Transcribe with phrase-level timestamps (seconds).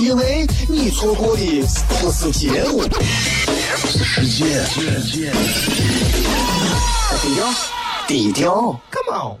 [0.00, 1.62] 因为你错过的
[2.00, 2.82] 不是节目，
[3.76, 4.64] 是时间。
[7.20, 7.54] 低调，
[8.08, 9.36] 低调，Come on。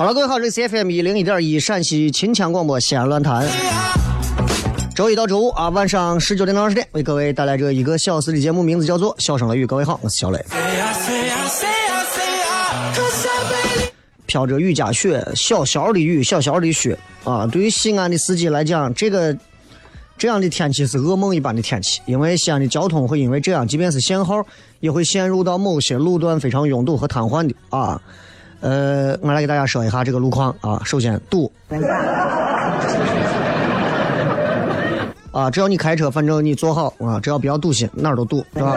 [0.00, 3.46] 好了，各位好，这里是 C F M 一零一点一陕西秦腔广播西安论坛。
[4.94, 9.64] 周一到周五啊，晚上十九点到二十点，为各位带来这一个小时的节目，名字叫做《笑声雷雨》。
[9.66, 10.42] 各位好，我是小雷。
[14.24, 17.46] 飘着雨夹雪，小小的雨，小小的雪啊！
[17.46, 19.36] 对于西安的司机来讲，这个
[20.16, 24.42] 这样的天气是噩梦一般的天气，因为西安的交通会因为这样，即便是限号，
[24.80, 28.00] 也会陷入到某些路段非常拥堵和瘫痪的啊。
[28.60, 30.80] 呃，我来给大家说一下这个路况啊。
[30.84, 31.50] 首先堵，
[35.32, 38.76] 啊，只要你开车，反正你坐好啊，只要不要堵心，哪儿都堵，是吧？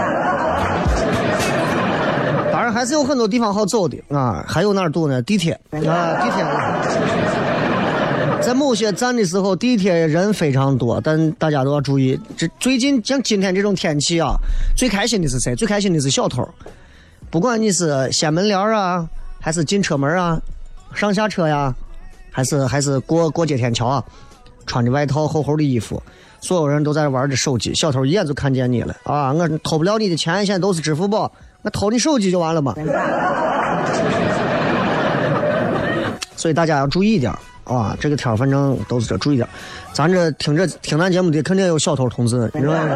[2.51, 4.45] 当然还是有很多地方好走的啊。
[4.47, 5.21] 还有哪儿堵呢？
[5.21, 5.79] 地铁啊，
[6.21, 6.45] 地铁，
[8.39, 12.17] 在某些站的时候，地铁人非常多，但大家都要注意。
[12.37, 14.35] 这最近像今天这种天气啊，
[14.77, 15.53] 最开心的是谁？
[15.55, 16.47] 最开心的是小偷，
[17.29, 19.05] 不管你是掀门帘啊。
[19.44, 20.41] 还是进车门啊，
[20.95, 21.75] 上下车呀，
[22.31, 24.01] 还是还是过过街天桥啊，
[24.66, 26.01] 穿着外套厚厚的衣服，
[26.40, 29.34] 所有人都在玩着手机，小偷一眼就看见你了啊！
[29.34, 31.29] 我偷不了你的钱，现在都是支付宝，
[31.62, 32.73] 我偷你手机就完了嘛。
[36.38, 37.29] 所以大家要注意点
[37.66, 37.97] 啊！
[38.00, 39.46] 这个天反正都是这，注意点。
[39.91, 42.96] 咱这听着听咱节目的肯定有小偷同志，你知道吗？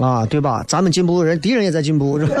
[0.00, 0.64] 啊，对吧？
[0.66, 2.34] 咱们进步，人敌人也在进步，是吧？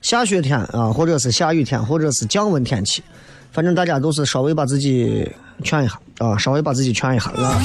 [0.00, 3.02] 下雪天啊，或者是下雨天，或者是降温天气，
[3.50, 5.26] 反正大家都是稍微把自己
[5.64, 7.58] 劝一下啊，稍微把自己劝一下啊，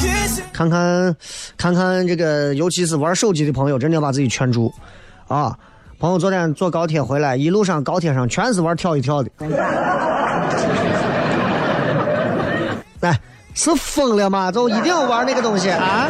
[0.53, 1.15] 看看
[1.57, 4.73] 看看这个，尤其是玩手机的朋友，真的要把自己劝住
[5.27, 5.57] 啊！
[5.99, 9.29] 朋友昨天坐高铁回来，一路上高铁上全是玩跳一跳的，
[13.01, 13.19] 来。
[13.57, 14.51] 是疯了吗？
[14.51, 16.07] 就一定要玩那个东西啊？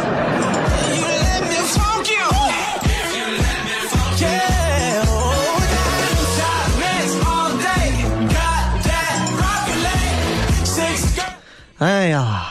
[11.79, 12.47] 哎呀，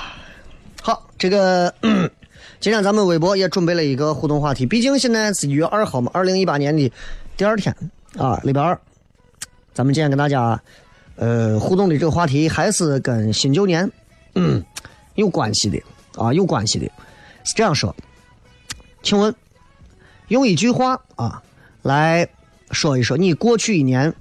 [0.83, 1.75] 好，这个
[2.61, 6.93] 今天咱们微博也准备了一个互动话题，毕竟现在是一月二号嘛，二零一八年的
[7.37, 7.75] 第二天
[8.17, 8.79] 啊，礼拜二，
[9.75, 10.63] 咱们今天跟大家
[11.17, 13.91] 呃互动的这个话题还是跟新旧年。
[14.37, 14.65] 嗯，
[15.17, 15.83] 有关系的
[16.15, 16.87] 啊，有关系的，
[17.43, 17.95] 是这样说。
[19.03, 19.35] 请问，
[20.29, 21.43] 用一句话啊
[21.83, 22.29] 来
[22.71, 24.15] 说一说你过去一年，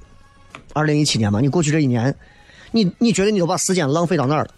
[0.74, 2.16] 二零一七年嘛，你过去这一年，
[2.76, 4.50] 你你觉得你都把时间浪费到哪儿了？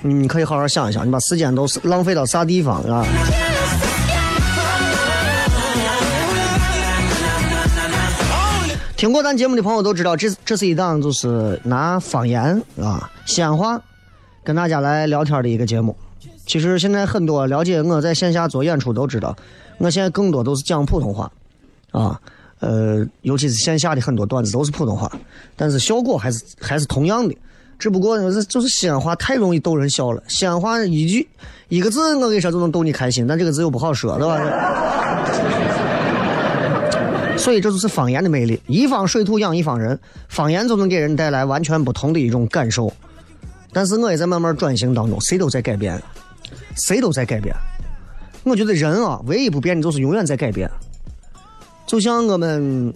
[0.00, 3.04] 你可以好好想一想，你把时间都是浪费到啥地方啊？
[8.96, 13.78] 听过咱节目的朋友都知道，这这是一档就是拿方言啊西安话
[14.42, 15.94] 跟大家来聊天的一个节目。
[16.46, 19.36] 其实现在很多了解我在线下做演出都知道，
[19.76, 21.30] 我现在更多都是讲普通话
[21.90, 22.18] 啊，
[22.60, 25.10] 呃，尤其是线下的很多段子都是普通话，
[25.56, 27.34] 但是效果还是还是同样的，
[27.78, 30.22] 只不过就是就是西安话太容易逗人笑了。
[30.28, 31.28] 西安话一句
[31.68, 34.40] 一个字，我跟你说就能逗你开心，但这个字又不好说，对吧？
[37.36, 39.96] 所以这就是方言的魅力，一方水土养一方人，
[40.28, 42.92] 方言就能给人带来完全不同的一种感受。
[43.72, 46.02] 但是我也在慢慢转型当中，谁都在改变，
[46.74, 47.54] 谁都在改变。
[48.42, 50.68] 我觉得人啊，唯一不变的就是永远在改变。
[51.88, 52.92] 就像我们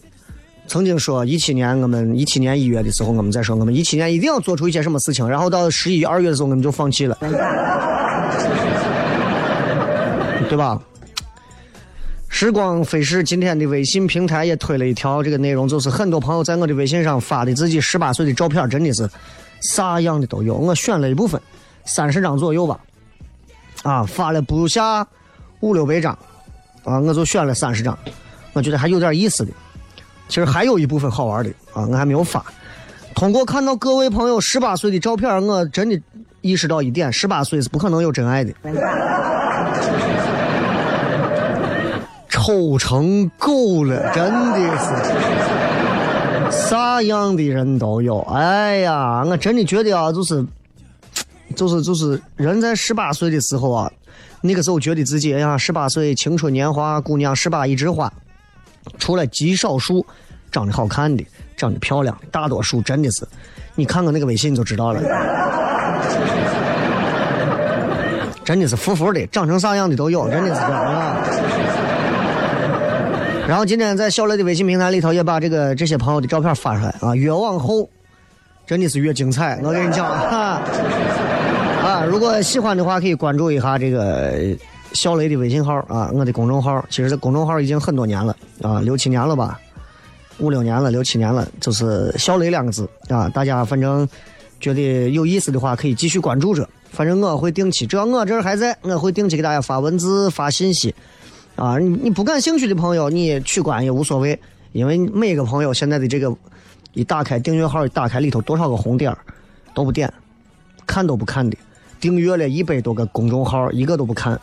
[0.69, 7.17] 曾经说，一七年我们一七年一月的时候，我们在说我们一七年一定要做出一些什么事情，然后到十一二月的时候，我们就放弃了，
[10.47, 10.79] 对吧？
[12.29, 19.09] 时光飞逝，今天的微信平台也推了一条这个内容，就是很多朋友在我的微信上发的自己十八岁的照片，真的是
[19.61, 20.55] 啥样的都有。
[20.55, 21.41] 我选了一部分，
[21.87, 22.79] 三十张左右吧，
[23.85, 25.06] 啊，发了不下
[25.61, 26.12] 五六百张，
[26.85, 27.99] 啊，我就选了三十张，
[28.52, 29.52] 我觉得还有点意思的。
[30.28, 32.44] 其实还有一部分好玩的啊，我还没有发。
[33.14, 36.00] 通过看到各位朋友十八岁的照片，我真的
[36.40, 38.52] 意识到一点：十八岁是不可能有真爱的。
[42.28, 44.58] 丑成狗了，真的
[46.50, 48.19] 是，啥样的人都有。
[48.22, 50.44] 哎呀，我真的觉得啊，就是，
[51.55, 53.93] 就是就是人在十八岁的时候啊，
[54.40, 58.12] 那个时候觉得自己哎呀，十八岁青春年华，姑娘十八一枝花，
[58.99, 60.05] 除了极少数
[60.50, 61.25] 长得好看的、
[61.56, 63.26] 长得漂亮的，大多数真的是，
[63.75, 65.00] 你看看那个微信就知道了，
[68.44, 71.17] 真的是服服的，长成啥样的都有，真的是这样啊。
[73.49, 77.88] 然后今天在小雷的微信平台里头也把这个这些朋友的照片发出来啊，越往后
[78.67, 79.58] 真的是越精彩。
[79.62, 80.62] 我跟你讲啊，
[81.82, 84.32] 啊，如果喜欢的话可以关注一下这个
[84.94, 86.85] 小雷的微信号啊，我的公众号。
[86.89, 89.61] 其实这公众号已经很多年了啊，六七年了吧，
[90.39, 93.29] 五六年了，六七年了，就是小雷两个字啊。
[93.29, 94.09] 大家反正
[94.61, 100.94] 觉得有意思的话可以继续关注着，反正我会定期，只要我这儿还在，我会定期给大家发文字发信息。
[101.55, 104.39] 啊，你你不感兴趣的朋友，你取关也无所谓，
[104.73, 106.35] 因为每个朋友现在的这个
[106.94, 109.15] 一打开订阅号，一打开里头多少个红点
[109.75, 110.12] 都不点，
[110.87, 111.56] 看都不看的，
[112.02, 114.37] 订阅了一百多个公众号，一个都不看，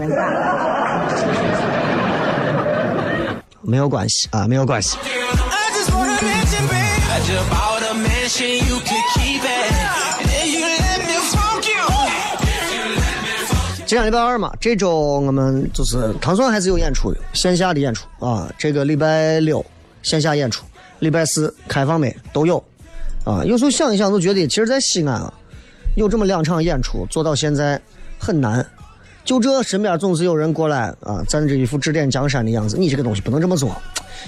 [3.62, 4.98] 没有关系啊，没有关系。
[13.86, 18.50] 今天礼拜二嘛，这周我们就是唐宋还是有演出的，线下的演出啊。
[18.58, 19.66] 这个礼拜六
[20.02, 20.64] 线下演出，
[21.00, 22.64] 礼拜四开放麦都有
[23.26, 23.44] 啊。
[23.44, 25.34] 有时候想一想，都觉得其实，在西安啊，
[26.00, 27.78] 有这么两场演出做到现在
[28.18, 28.66] 很难。
[29.26, 32.78] 就这身边总是有人过来啊，站着一副指点江山的样子。
[32.78, 33.76] 你这个东西不能这么做，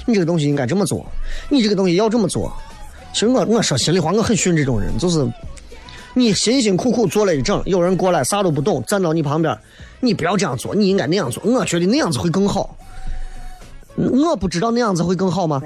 [0.06, 1.06] 你这个东西应该这么做，
[1.48, 2.52] 你这个东西要这么做。
[3.14, 5.26] 其实我我说心里话，我很训这种人，就是。
[6.14, 9.58] 你辛辛苦苦做了一整，有人过来啥都不懂，站到你旁边，
[10.02, 11.42] 你不要这样做，你应该那样做。
[11.46, 12.76] 我觉得那样子会更好。
[13.96, 15.62] 我不知道那样子会更好吗？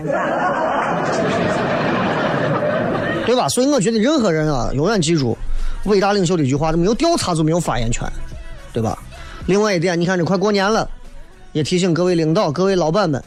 [3.26, 3.50] 对吧？
[3.50, 5.36] 所以我觉得任何人啊，永远记住
[5.86, 8.08] 伟大领袖的一句话：没有调查就没有发言权，
[8.74, 8.98] 对吧？
[9.46, 10.90] 另外一点，你看这快过年了，
[11.52, 13.24] 也提醒各位领导、各位老板们，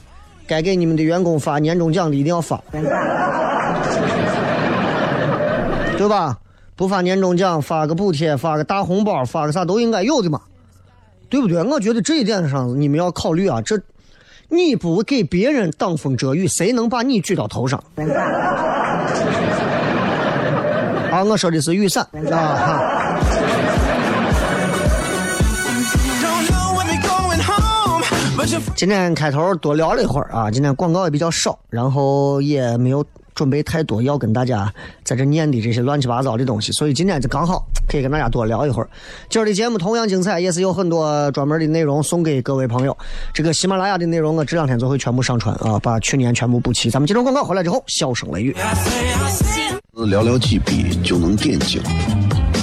[0.47, 2.61] 该给你们的员工发年终奖的一定要发，
[5.97, 6.39] 对吧？
[6.75, 10.41] 不发年终奖，发个补贴，发个大红包，发个啥都应该有的嘛，
[11.29, 11.63] 对不对？
[11.63, 13.61] 我觉得这一点上你们要考虑啊。
[13.63, 13.81] 这
[14.49, 17.83] 你不给别人挡风遮雨，谁能把你举到头上？
[21.25, 23.19] 我说的是雨伞啊。
[28.75, 33.05] 今天开头多聊了一会儿啊，今天广告也比较少，然后也没有。
[33.39, 34.69] 准备太多要跟大家
[35.05, 38.91] 在这念的这些乱七八糟的东西，所以今天就刚好可以跟大家多聊一会儿。
[39.31, 42.99] 今儿的节目同样精彩，也是有很多专门的内容送给各位朋友。
[43.33, 46.91] 这个喜马拉雅的内容我这两天就会全部上传啊，把去年全部补齐。
[46.91, 48.57] 咱们接着广告回来之后，笑声雷雨。
[49.95, 51.81] 寥寥几笔就能点睛，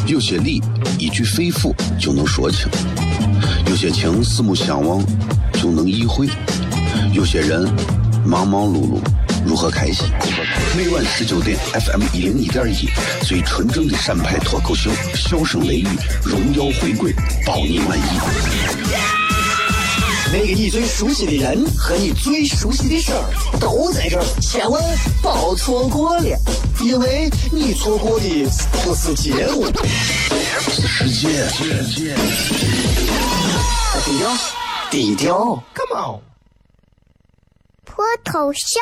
[0.07, 0.61] 有些理
[0.99, 2.69] 一句肺腑就能说清，
[3.69, 5.01] 有些情四目相望
[5.53, 6.27] 就能意会，
[7.13, 7.65] 有些人
[8.25, 8.99] 忙忙碌碌。
[9.45, 10.09] 如何开心？
[10.75, 12.89] 每晚十九点，FM 一零一点一，
[13.23, 15.87] 最纯正的陕派脱口秀，笑声雷雨，
[16.23, 17.13] 荣耀回归，
[17.45, 18.01] 包你满意。
[20.33, 23.23] 那个你最熟悉的人和你最熟悉的事儿
[23.59, 24.83] 都在这儿，千万
[25.21, 26.37] 别错过了，
[26.81, 28.49] 因为你错过的
[28.83, 29.67] 不是节目，
[30.59, 31.47] 是世界。
[34.03, 34.37] 低调，
[34.89, 36.19] 低调，Come on，
[37.85, 38.81] 脱头像。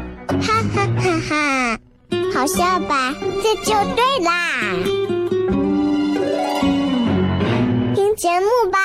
[0.41, 1.77] 哈哈哈哈。
[2.33, 3.13] 好笑吧？
[3.43, 4.31] 这就对啦，
[7.93, 8.79] 听节目吧。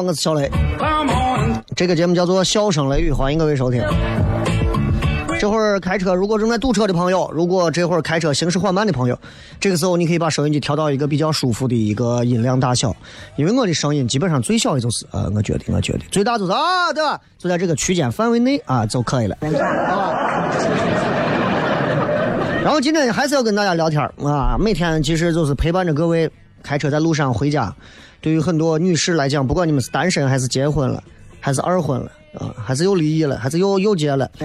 [0.00, 0.50] 我是小雷。
[1.74, 3.82] 这个节目叫做《笑声雷雨》，欢迎各位收听。
[5.38, 9.18] 这会儿开车，如果正在堵车的朋友，如果这会儿开车行驶缓慢的朋友，
[9.60, 12.94] 这个时候你可以把收音机调到一个比较舒服的一个音量大小，
[13.36, 17.20] 因为我的声音基本上最小的就是呃，我觉得我觉得最大就是啊，对吧？
[17.38, 19.36] 就在这个区间范围内啊就可以了。
[22.62, 26.30] 然后今天还是要跟大家聊天啊，每天其实就是陪伴着各位
[26.66, 27.72] 开车在路上回家。
[28.20, 31.00] 对于很多女士来讲，不管你们是单身还是结婚了，
[31.38, 34.28] 还是二婚了啊，还是又离异了，还是又又结了。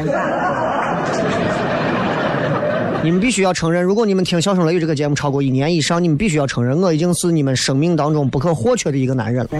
[3.03, 9.51] 你们必须要承认，如果你们听《笑声雷雨》这个节目超过一年以上，你们必须要承认，我已经是你们生命当中不可或缺的一个男人了。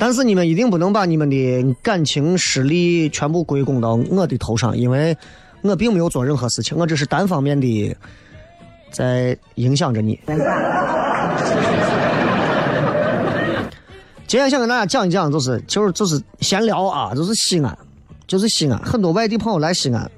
[0.00, 5.16] 但是你们一定不能把你们的感情失利全部归功到我的头上，因为
[5.60, 7.96] 我并没有做任何事情，我只是单方面的
[8.90, 10.18] 在影响着你。
[14.26, 17.76] 今天想跟大家讲一讲，就是就是就是闲聊啊，就是西安。
[18.26, 20.08] 就是西安，很多外地朋友来西安，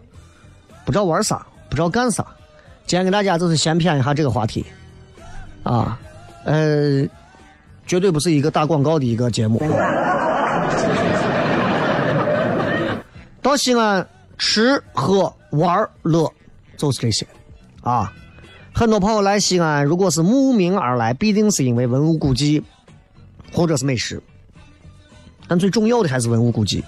[0.84, 2.22] 不知道玩啥，不知道干啥。
[2.86, 4.66] 今天给大家就是先谝一下这个话题，
[5.62, 5.98] 啊，
[6.44, 7.02] 呃，
[7.86, 9.58] 绝对不是一个打广告的一个节目。
[13.40, 16.30] 到西安吃喝玩乐
[16.76, 17.26] 就是这些，
[17.80, 18.12] 啊，
[18.74, 22.62] 很多朋友来西安，如果是慕名而来，必定是因为文物古迹
[23.52, 24.20] 或者是美食，
[25.46, 26.82] 但最重要的还是文物古迹。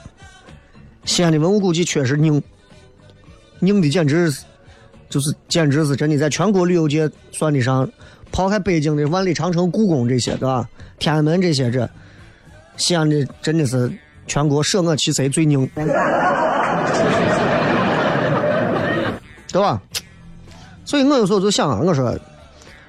[1.05, 2.43] 西安的文物古迹确实硬，
[3.61, 4.45] 硬的简直是，
[5.11, 7.89] 就是简直是真的，在全国旅游界算得上，
[8.33, 10.69] 抛开北京的万里长城、故宫这些，对吧？
[10.99, 11.89] 天安门这些，这
[12.79, 13.93] 西安的真的是
[14.27, 15.69] 全国舍我其谁最牛，
[19.53, 19.81] 对吧？
[20.85, 22.19] 所以我有时候就想啊，我说，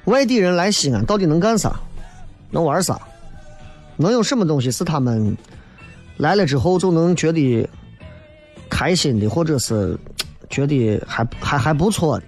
[0.05, 1.79] 外地人来西安到底能干啥？
[2.51, 2.99] 能玩啥？
[3.97, 5.35] 能有什么东西是他们
[6.17, 7.67] 来了之后就能觉得？
[8.67, 9.97] 开心的，或者是
[10.49, 12.25] 觉得还还还不错的，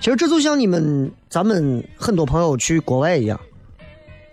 [0.00, 3.40] 其实这就像你们咱们很多朋友去国外一样，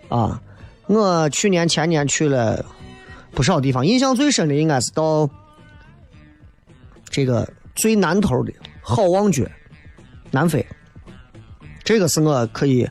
[0.10, 0.42] 啊，
[0.88, 2.66] 我去年前年去了
[3.32, 5.30] 不少地方，印象最深的应该是到
[7.10, 8.52] 这个最南头的
[8.82, 9.48] 好望角，
[10.32, 10.66] 南非，
[11.84, 12.88] 这个是我可以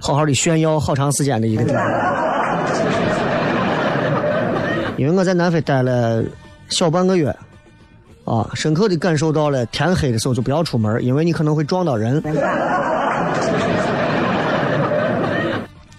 [0.00, 1.82] 好好的炫耀好长时间的一个地方，
[4.96, 6.22] 因为我在南非待了
[6.68, 7.34] 小半个月。
[8.26, 12.22] 啊，深刻的感受到了天黑的时候就不要出门，因为你可能会撞到人。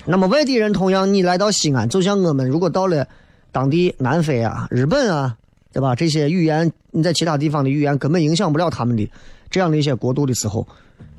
[0.05, 3.05] 那么外地人同样，你来到西安，就像我们如果到了
[3.51, 5.35] 当地南非啊、日本啊，
[5.71, 5.95] 对吧？
[5.95, 9.09] 这些语言你在其他地方的语言根本影响不了他们的
[9.49, 10.67] 这样的一些国度的时候，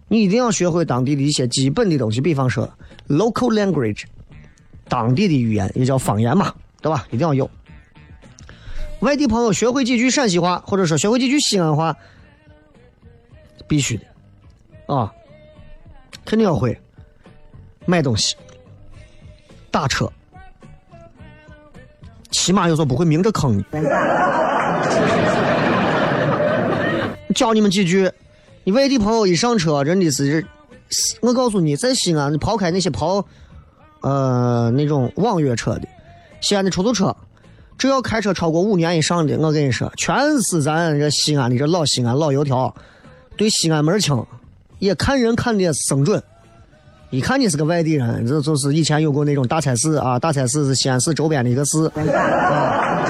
[0.09, 2.69] 你一定要学会当地的一些基本的东西，比方说
[3.09, 4.05] local language，
[4.89, 7.07] 当地的语言也叫方言嘛，对吧？
[7.11, 7.51] 一定要有。
[9.01, 11.97] 外地朋友学会几句陕西话，或者说学会几句西安话，
[13.67, 15.13] 必须的，啊，
[16.25, 16.79] 肯定要会。
[17.85, 18.37] 买东西、
[19.69, 20.09] 打车，
[22.33, 23.65] 起码有时候不会明着坑你。
[27.35, 28.11] 教你们几句，
[28.65, 30.45] 你外地朋友一上车，真的是，
[31.21, 33.25] 我告诉你，在西安，抛开那些跑，
[34.01, 35.83] 呃，那种网约车的，
[36.41, 37.15] 西安的出租车。
[37.79, 42.73] 只要开车超过五年以上的，我跟你说，全是咱这西安的这老西安老油条，
[43.37, 44.25] 对西安门清，
[44.79, 46.23] 也看人看的也生准。
[47.13, 53.07] 一看你是个外地人，这就是以前有过那种大菜市啊，大菜市是西安市周边的一个市，啊，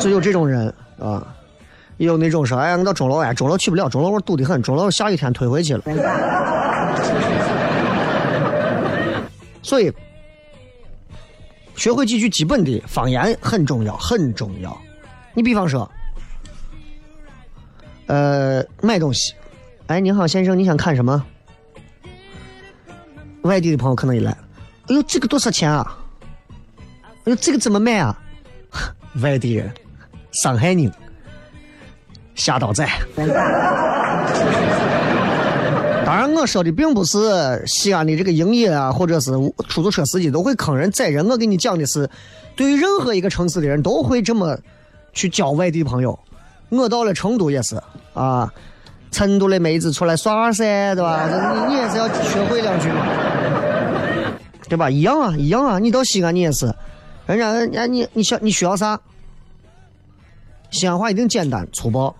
[0.00, 1.22] 就有这种人啊，
[1.98, 5.82] 也有那种说，哎，我到钟楼哎，钟楼去不了，钟楼我堵得很，钟楼下雨天推回去了。
[9.62, 9.92] 所以。
[11.76, 14.74] 学会几句基本的方言很重要，很重要。
[15.34, 15.90] 你比方说，
[18.06, 19.34] 呃，买东西，
[19.88, 21.22] 哎，你好，先生，你想看什么？
[23.44, 24.30] 外地的朋友可能一来，
[24.88, 25.96] 哎呦，这个多少钱啊？
[27.24, 28.18] 哎呦，这个怎么卖啊？
[29.22, 29.72] 外地人，
[30.32, 30.92] 上海人，
[32.34, 32.86] 下刀仔。
[36.04, 39.30] 当然，我说的并不是西安的这个营业啊，或者是
[39.68, 41.26] 出租车司机都会坑人宰人。
[41.28, 42.08] 我跟你讲的是，
[42.56, 44.58] 对于任何一个城市的人都会这么
[45.12, 46.18] 去交外地朋友。
[46.70, 47.80] 我到了成都也是
[48.14, 48.52] 啊，
[49.10, 51.28] 成都的妹子出来耍噻，对吧？
[51.28, 53.06] 你你也是要学会两句嘛，
[54.68, 54.88] 对吧？
[54.90, 55.78] 一样啊，一样啊。
[55.78, 56.66] 你到西安你也是，
[57.26, 59.00] 人家人家你你想你需要啥？
[60.70, 62.14] 西安话一定简单粗暴。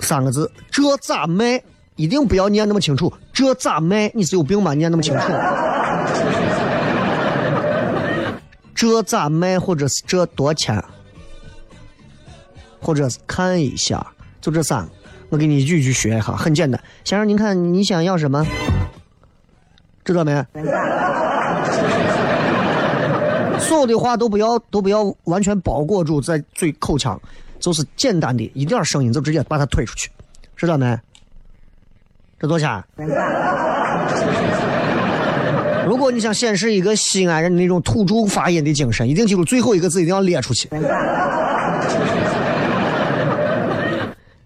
[0.00, 1.62] 三个字，这咋卖？
[1.96, 3.12] 一定不要念那么清楚。
[3.32, 4.10] 这咋卖？
[4.14, 4.74] 你是有病吧？
[4.74, 5.22] 念那么清楚。
[8.74, 9.60] 这咋卖？
[9.60, 10.82] 或者是这多钱？
[12.80, 14.04] 或者是看一下，
[14.40, 14.88] 就这三，
[15.28, 16.82] 我给你一句一句学一下，很简单。
[17.04, 18.44] 先生，您看你想要什么？
[20.04, 20.44] 知道没？
[23.60, 27.20] 所有的话都不要，都不要完全包裹住在嘴口腔，
[27.60, 30.10] 就是简单的一点声音就直接把它推出去，
[30.56, 30.98] 知道没？
[32.40, 32.84] 这多少钱？
[35.86, 40.68] 如果你想显示一个西安人的那种土著发音的精神，一定记住最后一个字一定要列出去。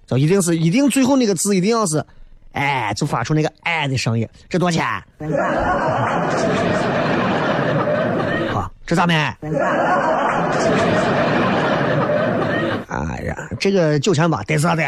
[0.07, 2.05] 就一定是一定最后那个字一定要是，
[2.57, 4.27] 哎，就发出那个哎的声音。
[4.49, 4.87] 这多少钱？
[8.51, 9.37] 好，这咋卖？
[12.89, 14.83] 哎呀，这个九千八得啥的？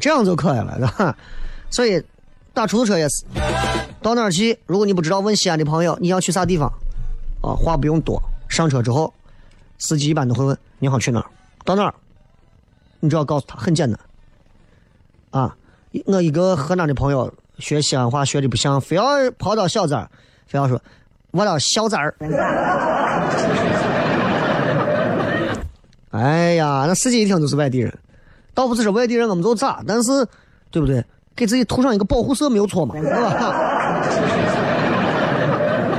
[0.00, 1.14] 这样就可以了，是吧？
[1.70, 2.02] 所以
[2.52, 3.24] 打出租车也是，
[4.02, 4.58] 到哪儿去？
[4.66, 6.68] 如果你不知道，问西安的朋友你要去啥地方？
[7.42, 9.14] 啊，话不用多，上车之后，
[9.78, 11.26] 司机一般都会问你好去哪儿？
[11.64, 11.94] 到哪儿？
[13.00, 13.98] 你只要告诉他，很简单。
[15.30, 15.54] 啊，
[16.06, 19.04] 我一个河南的朋友学西安话学的不像，非要
[19.38, 20.10] 跑到小寨儿，
[20.46, 20.80] 非要说
[21.32, 22.14] 我到小寨儿。
[26.10, 27.92] 哎呀，那司机一听就是外地人，
[28.54, 30.26] 倒不是说外地人我们就咋，但是
[30.70, 31.04] 对不对？
[31.36, 33.54] 给自己涂上一个保护色没有错嘛， 对吧？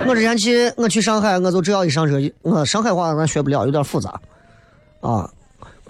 [0.07, 4.19] 我之前去我去上海，我就只要一上车，我上海话咱学不了，有点复杂
[4.99, 5.29] 啊。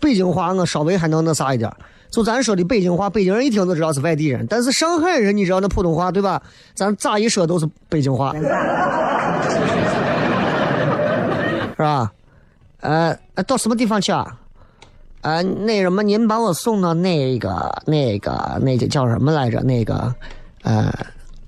[0.01, 1.71] 北京话我稍微还能那啥一点，
[2.09, 4.45] 就咱说的北京话，北京人一听就知道是外地人。
[4.49, 6.41] 但是上海人，你知道那普通话对吧？
[6.73, 8.41] 咱咋一说都是北京话，是
[11.77, 12.11] 吧？
[12.81, 14.37] 呃，到什么地方去啊？
[15.21, 19.59] 呃，那什么，您把我送到那个、那个、那个叫什么来着？
[19.61, 20.15] 那个，
[20.63, 20.89] 呃，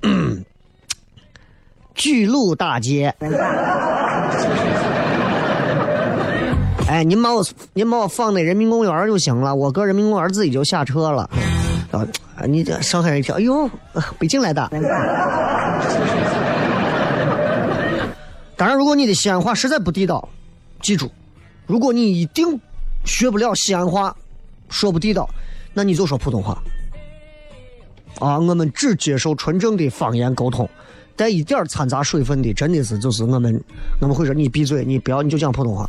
[1.96, 3.16] 巨鹿大街。
[6.92, 11.22] 哎，您把我您把我放那人民公园就行了，我搁人民公园自己就下车了。
[11.90, 12.06] 啊，
[12.46, 13.70] 你这上海人一听，哎呦，
[14.20, 14.70] 北京来的。
[18.58, 20.28] 当然，如果你的西安话实在不地道，
[20.82, 21.10] 记住，
[21.66, 22.60] 如果你一定
[23.06, 24.14] 学不了西安话，
[24.68, 25.30] 说不地道，
[25.74, 26.62] 那你就说普通话。
[28.20, 30.70] 啊，我们只接受纯正的方言沟通，
[31.16, 33.64] 带一点掺杂水分的，真的是就是我们
[34.02, 35.88] 我们会说你闭嘴，你不要你就讲普通话。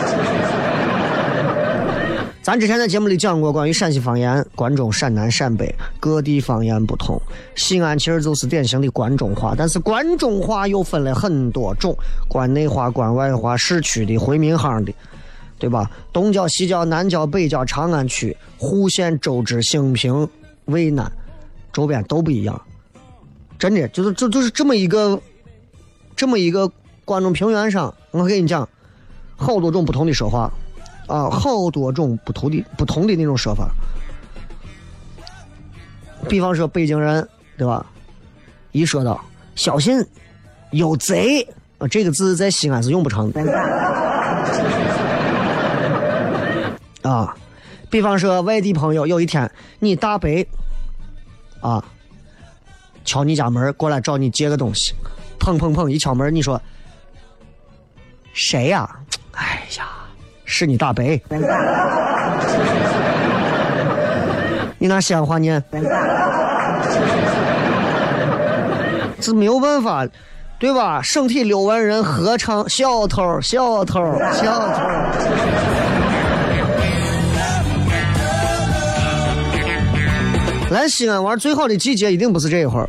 [2.42, 7.20] 咱之前在节目里讲过关于陕西方言，关中、陕南、陕北各地方言不同。
[7.54, 11.94] 西安其实就是典型的关中话，但是关中话又分了很多种：
[12.28, 14.92] 关内话、关外话、市区的、回民巷的，
[15.58, 15.90] 对吧？
[16.12, 20.26] 东郊、西郊、南郊、北郊、长安区、户县、周至、兴平、
[20.64, 21.12] 渭南
[21.72, 22.60] 周边都不一样。
[23.58, 25.20] 真的，就是就就是这么一个，
[26.16, 26.72] 这么一个
[27.04, 28.66] 关中平原上，我跟你讲。
[29.40, 30.52] 好多种不同的说法，
[31.06, 33.70] 啊，好多种不同的不同的那种说法。
[36.28, 37.26] 比方说北京人，
[37.56, 37.84] 对吧？
[38.72, 39.18] 一说到
[39.56, 40.06] 小心
[40.72, 41.42] 有贼
[41.78, 43.40] 啊，这个字在西安是用不成的。
[47.02, 47.34] 啊，
[47.88, 50.28] 比方说外地朋友有一天你大伯
[51.62, 51.82] 啊
[53.06, 54.92] 敲你家门过来找你借个东西，
[55.40, 56.60] 砰砰砰一敲门，你说
[58.34, 58.98] 谁呀？
[59.32, 59.86] 哎呀，
[60.44, 61.04] 是你大伯！
[64.78, 65.62] 你拿西安话念，
[69.20, 70.06] 这没有办法，
[70.58, 71.02] 对吧？
[71.02, 74.00] 省体六万人合唱，小偷，小偷，
[74.32, 74.82] 小偷。
[80.70, 82.88] 来西安玩最好的季节一定不是这一会儿，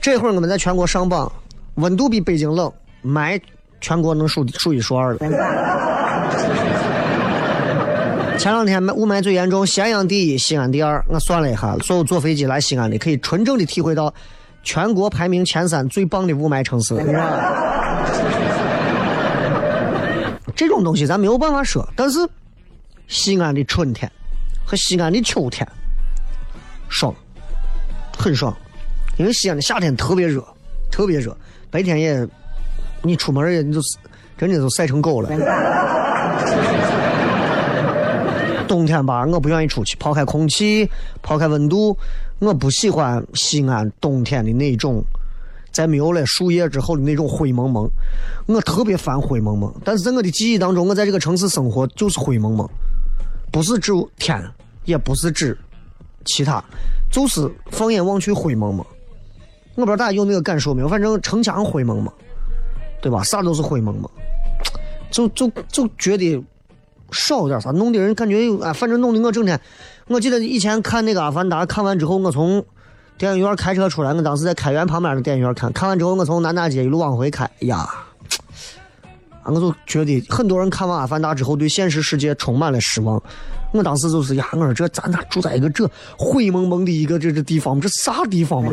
[0.00, 1.30] 这会儿我们在全国上榜，
[1.74, 2.72] 温度比北京冷，
[3.04, 3.40] 霾。
[3.80, 5.28] 全国能数数一数二的。
[8.38, 11.04] 前两天雾霾最严重，咸阳第一，西安第二。
[11.08, 14.14] 我算了一下，所有坐飞机来西安的，可以纯正的体会到
[14.62, 16.94] 全国排名前三最棒的雾霾城市。
[20.54, 22.20] 这种东西咱没有办法说，但是
[23.08, 24.08] 西安的春天
[24.64, 25.66] 和西安的秋天
[26.88, 27.12] 爽，
[28.16, 28.56] 很爽，
[29.16, 30.46] 因为西安的夏天特别热，
[30.92, 31.36] 特别热，
[31.72, 32.24] 白天也。
[33.02, 33.96] 你出门也，你就是
[34.36, 35.28] 真的就晒成狗了。
[38.66, 40.88] 冬天吧，我不愿意出去，抛开空气，
[41.22, 41.96] 抛开温度，
[42.38, 45.02] 我不喜欢西安冬天的那种，
[45.72, 47.88] 在没有了树叶之后的那种灰蒙蒙。
[48.46, 52.68] 我特别烦灰蒙蒙，但是在我的记忆当中，我在这个城市生活就是灰蒙蒙，
[53.50, 54.42] 不是指天，
[54.84, 55.56] 也不是指
[56.26, 56.62] 其他，
[57.10, 58.84] 就是放眼望去灰蒙蒙。
[59.76, 60.88] 我不知道大家有那个感受没有？
[60.88, 62.12] 反正城墙灰蒙蒙，
[63.00, 63.22] 对吧？
[63.22, 64.10] 啥都是灰蒙蒙，
[65.10, 66.42] 就就就觉得
[67.12, 69.58] 少点啥，弄的人感觉啊，反正弄得我整天。
[70.08, 72.64] 我记得以前看那个《阿凡达》，看完之后我从
[73.16, 77.88] 电影院开车出来，我当时在开元旁边的电影院看，看完之后我从南大街一路往回开，呀，
[79.44, 83.22] 我就觉得很多人看完《阿凡达》之后对现实世界充满了失望。
[83.72, 87.80] 我当时就是呀，我说这咱咋住在一个这灰蒙蒙的一个这这地方？
[87.80, 88.72] 这啥地方嘛？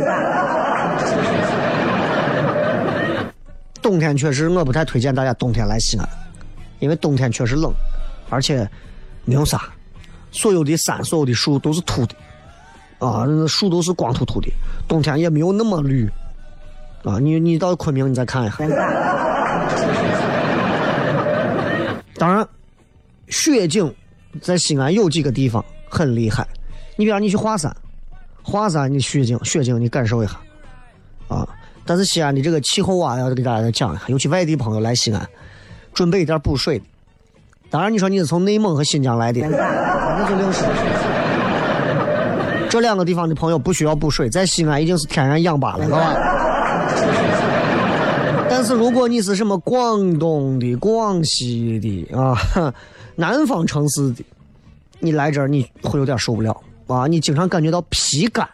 [3.86, 6.10] 冬天确实，我不太推荐大家冬天来西安，
[6.80, 7.72] 因为冬天确实冷，
[8.32, 8.68] 而且
[9.26, 9.72] 没有啥，
[10.32, 12.16] 所有的山、所有的树都是秃的，
[12.98, 14.52] 啊，那树都是光秃秃的，
[14.88, 16.10] 冬天也没有那么绿，
[17.04, 18.58] 啊，你你到昆明你再看一下。
[22.18, 22.48] 当然，
[23.28, 23.94] 雪景。
[24.42, 26.46] 在西安有几个地方很厉害，
[26.98, 27.74] 你比方你去华山，
[28.42, 30.34] 华山你雪景雪景你感受一下，
[31.28, 31.48] 啊！
[31.86, 35.30] 但是西安的这个气候啊，要给大家再讲一下，尤其外地朋友来西安，
[35.94, 36.86] 准备一点补水的。
[37.70, 40.68] 当然你说你是从内蒙和新疆来的，那就另说。
[42.70, 46.14] 这两个地方的朋友不需要补水，在西安已经是天然氧吧了，好吧？
[48.50, 52.36] 但是如果你是什么广东的、广西的啊？
[53.18, 54.26] 南方城市的，
[55.00, 56.56] 你来这儿你会有点受不了
[56.88, 57.08] 啊！
[57.08, 58.46] 你经常感觉到皮干。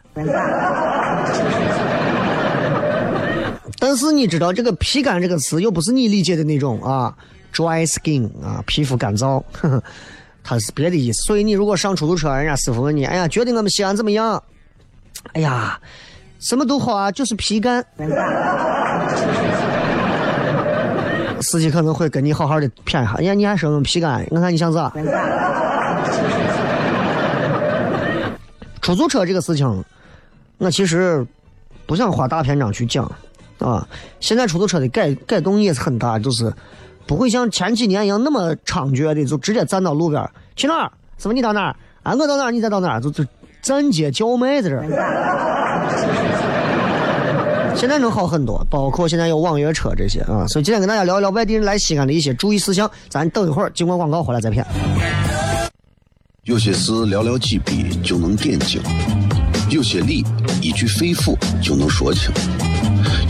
[3.83, 7.11] 但是你知道这个“皮干”这个词又不是你理解的那种啊
[7.51, 9.83] ，dry skin 啊，皮肤干燥，呵 呵
[10.43, 11.23] 它是别的意思。
[11.23, 14.43] 所以你如果上出租车，人家师傅问你，哎呀，觉得我们西安怎么样？
[15.33, 15.79] 哎呀，
[16.39, 17.83] 什么都好啊，就是皮干。
[21.41, 24.93] 司机可能会跟你好好的谝一下，呀，你还说我们皮干，我看你像啥？
[28.79, 29.83] 出租车这个事情，
[30.59, 31.25] 我其实
[31.87, 33.11] 不想花大篇章去讲
[33.61, 33.87] 啊。
[34.19, 36.51] 现在出租车的改改动也是很大，就是
[37.07, 40.91] 不会像前几年一样那么猖獗的，就直接站到路边去哪儿？
[41.17, 41.75] 师傅你到哪儿？
[42.03, 42.51] 啊，我到哪儿？
[42.51, 43.01] 你再到哪儿？
[43.01, 43.23] 就就
[43.61, 44.85] 站街叫卖在这儿。
[47.75, 52.89] 现在能好很多，包括现在有网约车这些啊，所以今天跟大家聊一聊外地人来西安的一些注意事项。
[53.07, 54.65] 咱等一会儿，经过广告回来再片。
[56.43, 58.81] 有些事寥寥几笔就能点睛，
[59.69, 60.25] 有些理
[60.61, 62.31] 一句肺腑就能说清，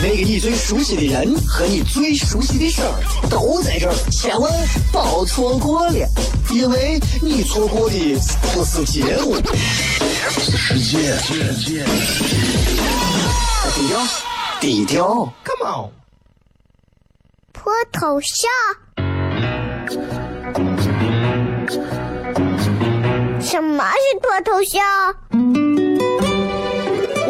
[0.00, 4.50] 那个你最熟悉的人和你最熟悉的事儿都在这儿，千万
[4.92, 6.08] 别错过了，
[6.50, 7.96] 因为你错过的
[8.54, 9.34] 不是节目，
[10.30, 11.16] 是世界。
[13.74, 14.06] 低调，
[14.60, 15.90] 低调，Come on，
[17.52, 18.48] 脱头像。
[23.40, 24.78] 什么是脱头像？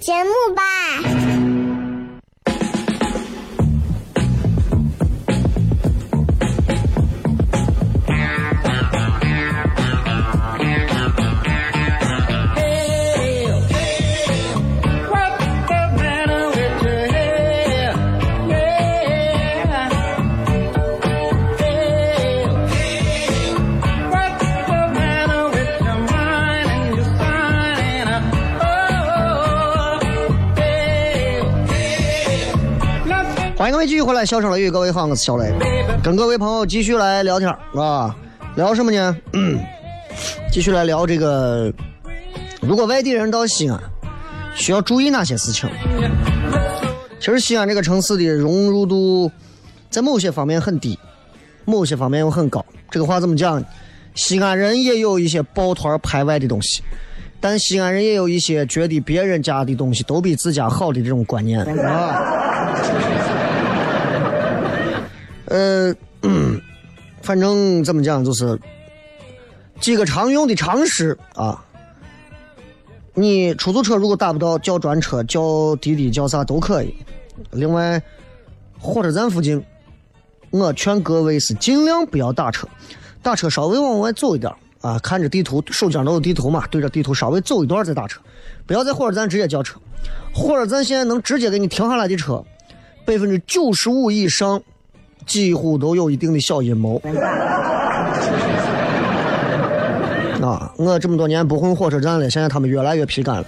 [0.00, 1.09] 节目吧。
[33.70, 35.54] 迎各位继续回来，笑声雷雨，各位好，我是小雷，
[36.02, 38.14] 跟各位朋友继续来聊天啊，
[38.56, 39.16] 聊什么呢？
[40.50, 41.72] 继续来聊这个，
[42.60, 43.80] 如果外地人到西安，
[44.56, 45.70] 需要注意哪些事情？
[47.20, 49.30] 其实西安这个城市的融入度，
[49.88, 50.98] 在某些方面很低，
[51.64, 52.64] 某些方面又很高。
[52.90, 53.62] 这个话怎么讲？
[54.16, 56.82] 西安人也有一些抱团排外的东西，
[57.38, 62.36] 但西安人也有一些觉得别人家的东西都比自家好的这种观念啊。
[65.50, 65.94] 呃，
[67.22, 68.58] 反正怎么讲，就是
[69.80, 71.64] 几个常用的常识啊。
[73.14, 76.94] 你出租车如果打不到，叫专车、叫滴滴、叫啥都可以。
[77.50, 78.00] 另外，
[78.78, 79.62] 火车站附近，
[80.50, 82.68] 我劝各位是尽量不要打车，
[83.20, 88.20] 打车稍微往外走一点啊，看着地图，手机上都有地图嘛，对着地图稍微走一段再打车，
[88.66, 89.80] 不要在火车站直接叫车。
[90.32, 92.42] 火车站现在能直接给你停下来的车，
[93.04, 94.62] 百分之九十五以上，
[95.30, 97.00] 几乎都有一定的小阴谋。
[100.42, 103.44] 啊，我这么多年不混火车站了，现在他们越来越皮干了。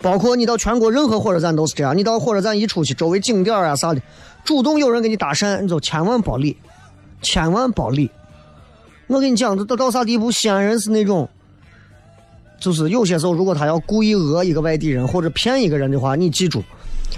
[0.00, 4.00] 包括你到全国任何火车站都是这样，你到火车站一出去，周围景点啊啥的，
[4.44, 6.56] 主动有人给你搭讪，你就千万别理，
[7.20, 8.08] 千万别理。
[9.08, 10.30] 我跟你讲，到到啥地步？
[10.30, 11.28] 西安人是那种，
[12.60, 16.62] 就是有些时候，如果他要故意讹一个外地人或者骗一个人的话，你记住，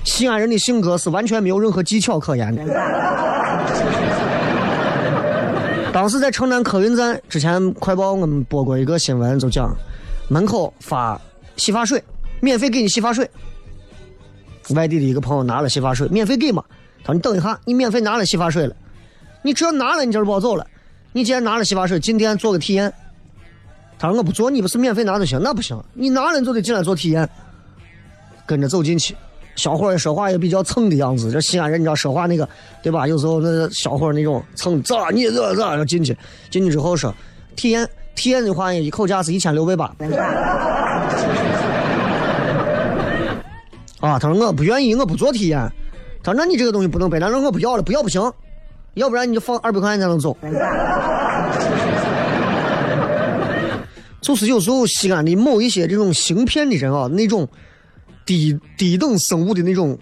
[0.04, 2.62] 西安人的性格是完全没有任何技巧可言的。
[5.92, 9.74] 当时在城南客运站之前，快报我们播过一个新闻，就讲
[10.28, 11.20] 门口发
[11.56, 12.02] 洗发水，
[12.40, 13.28] 免费给你洗发水。
[14.74, 16.62] 外地的一个朋友拿了洗发水，免费给嘛？
[17.02, 18.76] 他说你等一下，你免费拿了洗发水了，
[19.42, 20.66] 你只要拿了，你今儿别走了。
[21.12, 22.92] 你既然拿了洗发水，进店做个体验。
[23.98, 25.40] 他说我不做，你不是免费拿就行？
[25.42, 27.28] 那不行，你拿了你就得进来做体验。
[28.46, 29.16] 跟着走进去，
[29.58, 31.32] 小伙儿说话也比较蹭的样子。
[31.32, 32.48] 这西安人你知道说话那个
[32.80, 33.08] 对吧？
[33.08, 36.16] 有时候那小伙儿那种蹭，咋你咋咋要进去？
[36.48, 37.12] 进去之后说
[37.56, 39.86] 体验体验的话，一口价是一千六百八。
[44.00, 45.58] 啊，他说我不愿意，我不做体验。
[46.22, 48.32] 他说那你这个东西不能背，那我不要了，不要不行，
[48.94, 50.36] 要不然你就放二百块钱才能走。
[54.20, 57.48] 就是有时候西安的某一些这种行骗的人啊，那种
[58.28, 59.98] 低低等生物的那种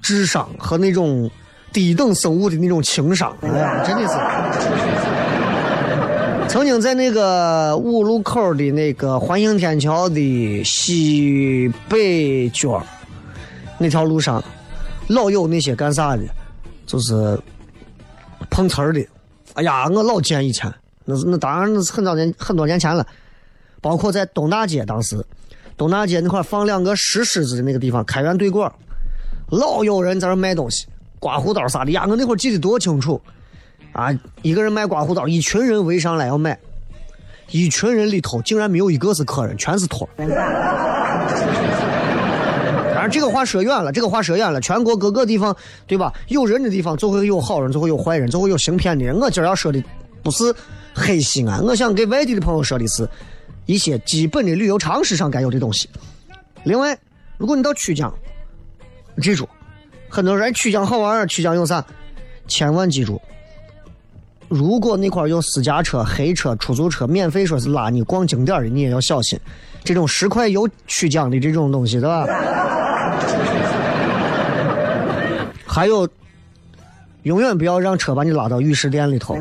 [0.00, 1.30] 智商和那种
[1.70, 4.14] 低等生物的那种情商，哎呀，真的是。
[6.48, 12.82] 曾经在那个五路口的那个环形天桥的西北角
[13.76, 14.42] 那条路上，
[15.08, 16.22] 老有那些干啥的，
[16.86, 17.38] 就是
[18.48, 19.06] 碰瓷儿的。
[19.52, 20.72] 哎呀，我老见以前，
[21.04, 23.06] 那是那当然那是很早年很多年前了。
[23.82, 25.22] 包括在东大街，当时
[25.78, 28.70] 东大街那块放两个石狮子的那个地方，开元对过，
[29.48, 30.86] 老有人在那卖东西，
[31.20, 32.04] 刮胡刀啥的呀。
[32.08, 33.18] 我那会儿记得多清楚
[33.92, 34.12] 啊！
[34.42, 36.58] 一个人卖刮胡刀，一群人围上来要买，
[37.52, 40.08] 一群人里头竟然没有一个是客人，全是托。
[40.18, 40.26] 当
[42.96, 44.60] 然，这个话说远了，这个话说远了。
[44.60, 46.12] 全国各个地方，对吧？
[46.26, 49.16] 有人的地方就会有好人，就会有坏人，就会有行骗的人。
[49.16, 49.80] 我今儿要说的
[50.24, 50.52] 不是
[50.92, 53.08] 黑西安，我想给外地的朋友说的是。
[53.68, 55.90] 一些基本的旅游常识上该有的东西。
[56.64, 56.98] 另外，
[57.36, 58.10] 如果你到曲江，
[59.20, 59.46] 记住，
[60.08, 61.84] 很多人曲江好玩，曲江有啥？
[62.46, 63.20] 千万记住，
[64.48, 69.38] 如果那块有私家车、黑车、出租车免费说是拉你逛景点的，你也要小心。
[69.84, 72.26] 这种十块游曲江的这种东西，对吧？
[75.66, 76.08] 还有，
[77.24, 79.36] 永远不要让车把你拉到浴室店里头。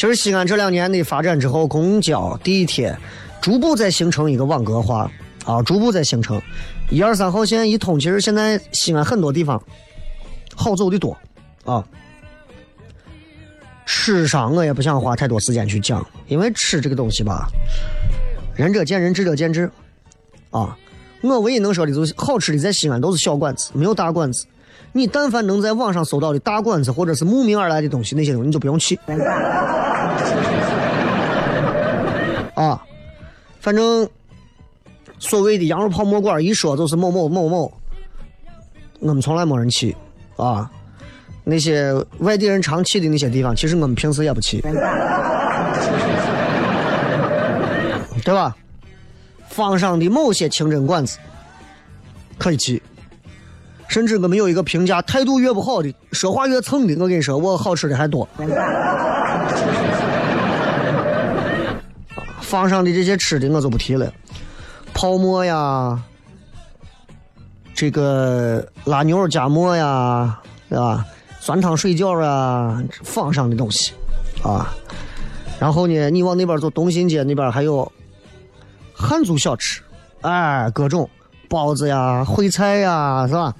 [0.00, 2.96] 其实西安这两年的发展之后，公交、地铁
[3.38, 5.12] 逐步在形成一个网格化
[5.44, 6.40] 啊，逐步在形成。
[6.88, 9.62] 一二三号线一通，其实现在西安很多地方
[10.56, 11.14] 好走的多
[11.66, 11.84] 啊。
[13.84, 17.46] 吃上我也不想花太多时间去讲，因为吃这个东西吧，
[18.56, 19.70] 仁者见仁，智者见智
[20.48, 20.74] 啊。
[21.20, 24.46] 我唯一能说的就是好吃的在西安都是小馆子，没有大馆子。
[24.92, 28.98] 你但凡能在网上搜到的大馆子或者是慕名而来的东西，那些东西你就不用去。
[32.60, 32.82] 啊，
[33.58, 34.06] 反正
[35.18, 37.72] 所谓的羊肉泡馍馆一说就是某某某某，
[38.98, 39.96] 我们从来没人去
[40.36, 40.70] 啊。
[41.42, 44.60] 那些外地人常去的那些地方，其实我们平时也不去，
[48.22, 48.54] 对吧？
[49.48, 51.18] 方上的某些清真馆子
[52.36, 52.82] 可以去。
[53.88, 58.28] 甚至我们有一个评价，态度越不好的，说话越蹭的，我跟你说，我好吃的还多。
[62.50, 64.12] 放上的这些吃的我就不提了，
[64.92, 65.96] 泡馍呀，
[67.72, 70.36] 这个拉牛肉夹馍呀，
[70.68, 71.06] 对吧？
[71.38, 73.92] 酸汤水饺啊，放上的东西
[74.42, 74.74] 啊。
[75.60, 77.90] 然后呢，你往那边走，东新街那边还有
[78.92, 79.80] 汉族小吃，
[80.22, 81.08] 哎，各种
[81.48, 83.54] 包子呀、烩菜呀，是吧？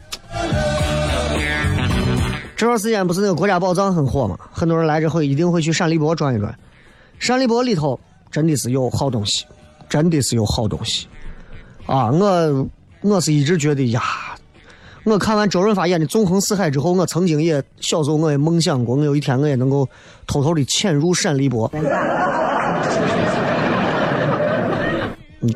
[2.57, 4.37] 这段时间不是那个国家宝藏很火嘛？
[4.50, 6.53] 很多人来之后一定会去陕历博转一转。
[7.20, 9.44] 陕历博里头真的是有好东西，
[9.88, 11.06] 真的是有好东西
[11.86, 12.10] 啊！
[12.10, 12.68] 我
[13.00, 14.02] 我是一直觉得呀，
[15.04, 19.88] 我看完周润发演的《纵横四海》之后，我曾经也小时候我也梦想过，我有一天我也能够
[20.26, 21.70] 偷偷的潜入陕历博。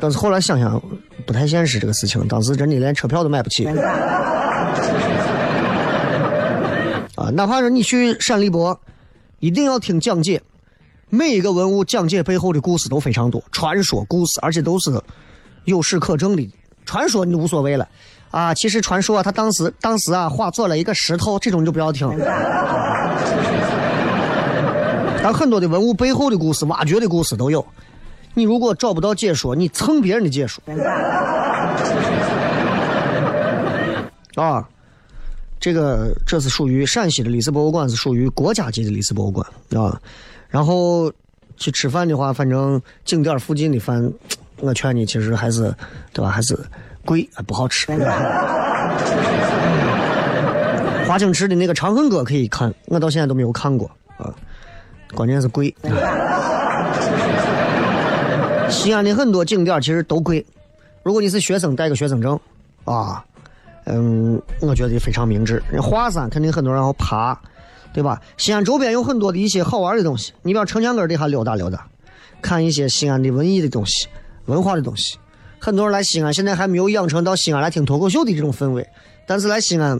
[0.01, 0.81] 但是后来想想
[1.27, 3.67] 不太现实这个事情，当时真的连车票都买不起。
[7.15, 8.77] 啊，哪怕是你去陕历博，
[9.39, 10.41] 一定要听讲解，
[11.15, 15.01] 每一个文物讲解背后的故事都非常多，传说故事，而且都是
[15.63, 16.45] 有史可证的。
[16.85, 17.87] 传说你无所谓了，
[18.31, 22.05] 啊，其实传说啊他当时当时啊化作了一个石头，这种就不要听。
[25.23, 27.65] 但很多的文物背后的故事、挖掘的故事都有。
[28.33, 30.61] 你如果找不到解说，你蹭别人的解说。
[34.35, 34.67] 啊，
[35.61, 39.97] 这个这是属于陕西的历史博物馆，是属于国家级的历史博物馆啊。
[40.55, 41.11] 然后
[41.57, 44.09] 去吃饭的话，反正景点附近的饭，
[44.61, 45.63] 我劝你其实还是，
[46.13, 46.31] 对吧？
[46.31, 46.57] 还是
[47.03, 47.91] 贵，不好吃。
[51.05, 54.33] 华清池的那个《长恨歌》可以看，我到现在都没有看过啊。
[55.13, 55.75] 关键是贵。
[58.69, 60.45] 西安的很多景点其实都贵，
[61.03, 62.39] 如果你是学生，带个学生证，
[62.85, 63.21] 啊，
[63.87, 65.61] 嗯，我觉得非常明智。
[65.81, 67.37] 华山肯定很多人要爬，
[67.95, 68.21] 对吧？
[68.35, 71.87] 西安周边有很多的一些好玩的东西，你比如城墙根底下溜达溜达，
[72.41, 74.09] 看一些西安的文艺的东西、
[74.47, 75.17] 文化的东西。
[75.59, 78.85] 很多人来西安，现在还没有养成到西安来听脱口秀的这种氛围，
[79.25, 79.97] 但是来西安，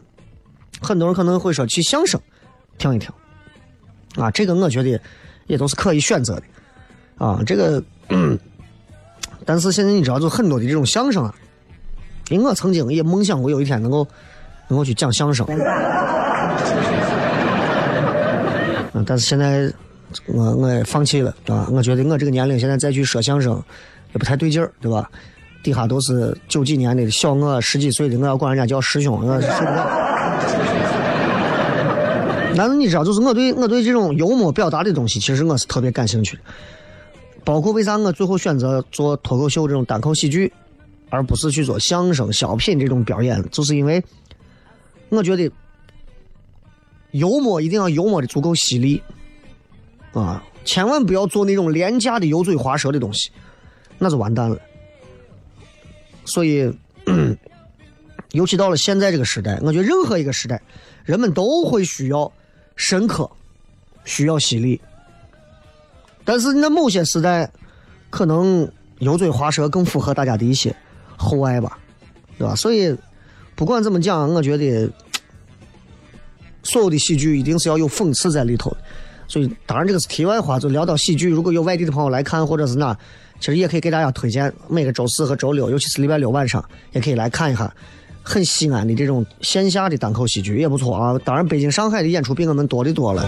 [0.81, 2.19] 很多人可能会说去相声
[2.77, 3.09] 听一听，
[4.17, 4.99] 啊，这个我觉得
[5.47, 6.43] 也都是可以选择的，
[7.25, 7.81] 啊，这个。
[9.47, 11.33] 但是现在你知道，就很多的这种相声啊，
[12.29, 14.07] 因为我曾经也梦想过有一天能够
[14.67, 15.45] 能够去讲相声。
[18.95, 19.69] 嗯，但是现在
[20.25, 21.67] 我我也放弃了，对吧？
[21.69, 23.61] 我觉得我这个年龄现在再去说相声
[24.13, 25.11] 也不太对劲儿，对吧？
[25.61, 29.87] 底下都是九几年的小我十几岁的，我要管人家叫师兄，我受不了。
[32.55, 36.43] 但是你知道，就是我对我对这种幽默表达的东西，其实我是特别感兴趣的。
[37.43, 40.53] 包括为啥我最后选择做脱口秀这种单口喜剧，
[41.09, 44.01] 而不是去做相声、小品这种表演，就是因为
[45.09, 45.51] 我觉得
[47.15, 49.01] 幽默一定要幽默的足够犀利
[50.13, 53.31] 啊，千万不要做那种廉价的油嘴滑舌的东西，
[53.97, 54.59] 那就完蛋了。
[56.25, 56.71] 所以，
[58.33, 60.61] 尤其到了现在这个时代，我觉得任何一个时代，
[61.03, 62.31] 人们都会需要
[62.75, 63.29] 深刻，
[64.03, 64.81] 需要犀利。
[66.25, 67.49] 但是那某些时代，
[68.09, 70.75] 可能油嘴滑舌更符合大家的一些
[71.15, 71.77] 厚爱吧，
[72.37, 72.55] 对吧？
[72.55, 72.93] 所以
[73.55, 74.89] 不管怎么讲，我觉得
[76.65, 78.77] 所有的喜剧一定是要有讽刺在里头的。
[79.27, 81.29] 所以当然这个是题外话，就聊到喜剧。
[81.29, 82.95] 如果有外地的朋友来看，或者是哪，
[83.39, 84.53] 其实也可以给大家推荐。
[84.67, 87.73] 每个周四和周六，尤其是礼拜六晚上，也可以来看一下
[88.21, 91.17] 很西安的这种线下的单口喜剧，也不错啊。
[91.23, 93.27] 当然，北京、上海的演出比我们多的多了。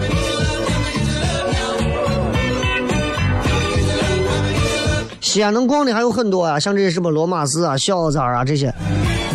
[5.20, 8.74] 西安能逛的还有很多啊，像这些什么罗马寺啊、小寨啊这些，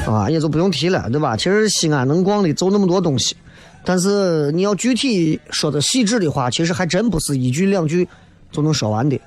[0.07, 1.37] 啊也就不用提了，对吧？
[1.37, 3.37] 其实西安能逛的就那么多东西，
[3.85, 8.09] 但是你要具体说的细致的话，其实还真不是一句两句
[8.51, 9.21] 就能说完的，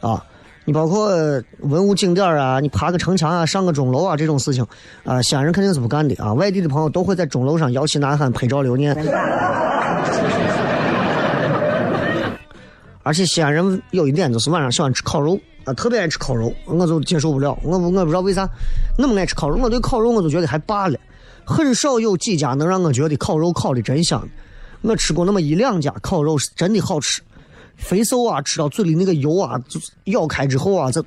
[0.00, 0.24] 啊，
[0.64, 1.10] 你包括
[1.60, 4.66] 文物景点啊，你爬个城墙啊、上个钟楼啊这种事情，
[5.04, 8.96] 啊，西安人肯定是不干的啊，外地的朋友都会在钟楼上摇旗呐喊、拍照留念。
[13.02, 15.38] 而且西安人有一点就是晚上喜欢吃烤肉。
[15.64, 17.54] 啊，特别爱吃烤肉，我就接受不了。
[17.62, 18.48] 我我不知道为啥
[18.96, 19.58] 那么爱吃烤肉。
[19.58, 20.98] 我对烤肉我就觉得还罢了，
[21.50, 24.26] 很少有几家能让我觉得烤肉烤的真香。
[24.82, 25.12] 我吃？
[25.12, 27.20] 过那么一两家烤肉是真的好吃，
[27.76, 31.04] 肥瘦啊，吃到嘴里那个油啊，就是咬开之后啊，这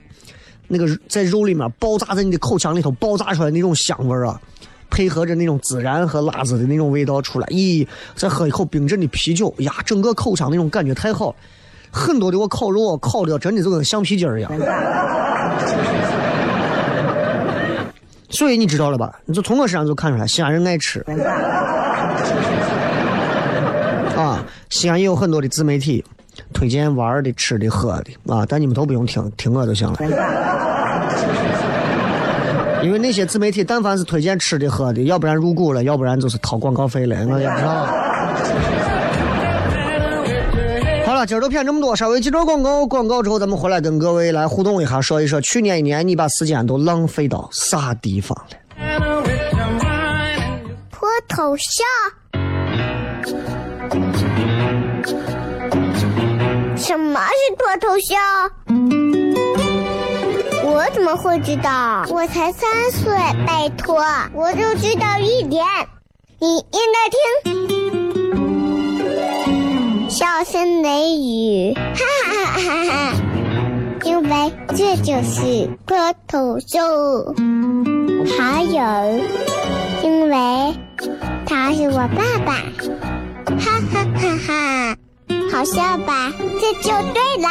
[0.68, 4.38] 那个在肉里面爆炸在你的口腔里头爆炸出来那种香味啊，
[4.90, 11.34] 配合着那种孜然和辣子的那种味道出来，咦，再喝一口冰镇的啤酒，呀，整个口腔那种感觉太好。
[11.90, 14.52] 很多的我烤肉烤的真的就跟橡皮筋儿一样，
[18.34, 19.18] 所以你知道了吧？
[19.26, 21.00] 你就从我身上就看出来，西安人爱吃。
[24.18, 26.04] 啊，西安也有很多的自媒体
[26.52, 29.98] 推荐玩的、吃的、喝的啊，但你们都不用听，听我就行了。
[32.84, 37.88] 因为那些自媒体，但凡是推荐吃的、喝的，要不然入股了，要不然就是掏广告费了，我也不知道。
[41.26, 48.58] 今儿都骗这么多，稍微几段广告，广告之后咱们回来跟各位来互动一下，说一说去年一年你把时间都浪费到啥地方了？
[50.92, 51.86] 脱头像？
[56.76, 58.20] 什么是脱头像？
[60.66, 62.06] 我怎么会知道？
[62.10, 63.16] 我才三岁，
[63.46, 64.04] 拜托，
[64.34, 65.64] 我就知道一点。
[66.40, 68.03] 你应该听，
[70.14, 73.16] 笑声雷雨，哈哈哈哈！
[74.04, 77.34] 因为这就是脱口秀。
[78.38, 78.78] 还有，
[80.04, 80.76] 因为
[81.48, 82.54] 他是我爸爸，
[83.58, 84.96] 哈哈哈哈！
[85.52, 86.32] 好笑吧？
[86.62, 87.50] 这就对啦。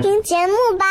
[0.00, 0.86] 听节目吧。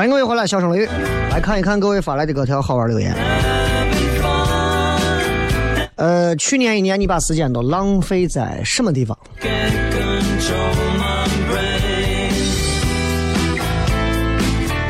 [0.00, 0.86] 欢迎各位回来，笑声雷雨，
[1.30, 3.14] 来看一看各位发来的各条好玩留言。
[5.96, 9.14] 呃，去年一年你把时间都浪费在什么地方？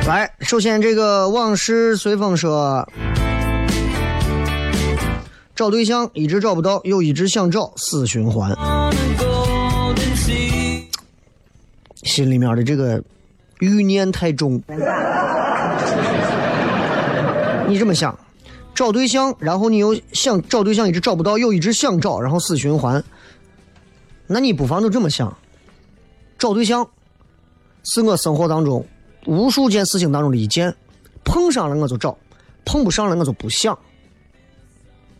[0.06, 2.88] 来，首先这个往事随风说，
[5.56, 8.56] 找对象一直找不到，又一直想找，死循环。
[12.04, 13.02] 心里面的这个
[13.60, 14.60] 欲念太重。
[17.68, 18.18] 你这么想，
[18.74, 23.04] 找对象，然后你又想找对象，一直找不到，又一直想找，然后死循环。
[24.26, 25.36] 那你不妨就这么想，
[26.36, 26.88] 找对象
[27.84, 28.84] 是我生活当中
[29.26, 30.74] 无数件事情当中的一件，
[31.22, 32.18] 碰上了我就找，
[32.64, 33.78] 碰不上了我就不想。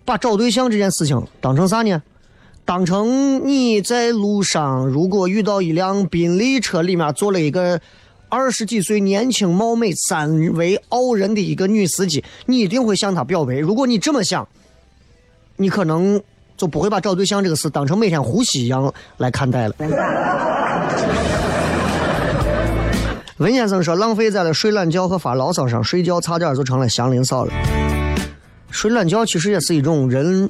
[0.05, 2.03] 把找对象这件事情当成啥呢？
[2.64, 7.80] 当成你在路上如果遇到一辆宾利车，里面坐了一个。
[8.31, 13.57] 二十几岁年轻貌美、三围傲人的一个女司机，你一定会向她表白。
[13.57, 14.49] 如果你这么想，
[15.57, 16.18] 你可能
[16.57, 19.74] 就不会把找对象这个事当成每天呼吸一样来看待了。
[23.39, 27.53] 文先生说：“浪费在了睡懒觉和发牢骚上，睡觉差点就成了祥林嫂了。
[28.70, 30.49] 睡懒觉其实也是一种人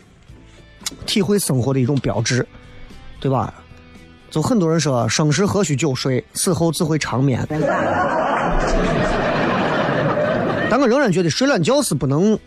[1.06, 2.44] 体会生活的一种标志，
[3.20, 3.54] 对吧？”
[4.30, 7.44] 就很多人说，生时何须久睡，死后自会长眠。
[10.70, 12.38] 但我仍然觉得睡懒觉是不能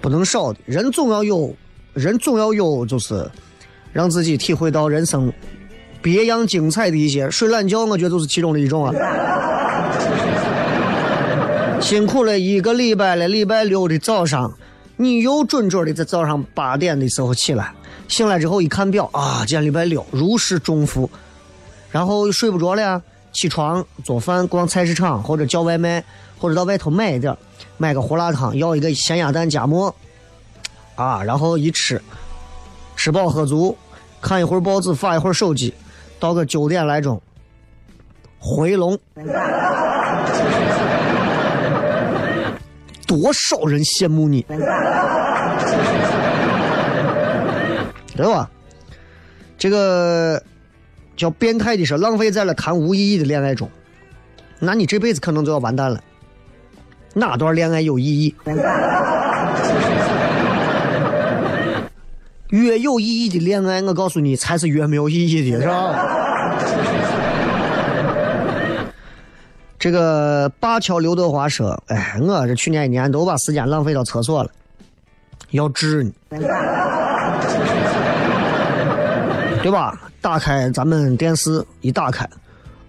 [0.00, 0.58] 不能少的。
[0.64, 1.54] 人总要有，
[1.92, 3.30] 人总要有，就是
[3.92, 5.30] 让自己体会到人生
[6.00, 7.30] 别样精彩的一些。
[7.30, 8.94] 睡懒觉，我觉得就是其中的一种啊。
[11.78, 14.50] 辛苦了一个礼拜了，礼拜六的早上，
[14.96, 17.74] 你又准准的在早上八点的时候起来。
[18.12, 21.08] 醒来之后一看表啊，今天礼拜六，如释重负。
[21.90, 23.00] 然后睡不着了，
[23.32, 26.04] 起床做饭，逛菜市场或者叫外卖，
[26.38, 27.34] 或者到外头买一点，
[27.78, 29.94] 买个胡辣汤，要一个咸鸭蛋夹馍，
[30.94, 31.98] 啊，然后一吃，
[32.96, 33.74] 吃饱喝足，
[34.20, 35.72] 看一会儿报纸，发一会儿手机，
[36.20, 37.18] 到个九点来钟，
[38.38, 38.98] 回笼。
[43.06, 44.44] 多少人羡慕你？
[48.16, 48.50] 对吧？
[49.58, 50.42] 这个
[51.16, 53.70] 叫变态的是浪费在了谈无意义的恋爱中，
[54.58, 56.02] 那你这辈子可能就要完蛋了。
[57.14, 58.34] 哪段恋爱有意义？
[62.48, 66.08] 越有意义的恋爱，我告诉你，才是越没有意义的，是吧？
[69.78, 74.50] 这个灞桥刘德华说：“哎，我这去年一年都把时间浪费到厕所了，
[75.50, 76.12] 要治你。”
[79.62, 79.98] 对吧？
[80.20, 82.28] 打开咱们电视一打开，